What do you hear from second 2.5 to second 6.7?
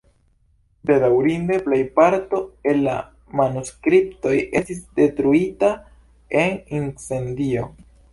el la manuskriptoj estis detruita en